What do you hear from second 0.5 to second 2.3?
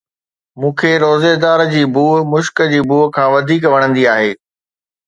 مون کي روزيدار جي بوءِ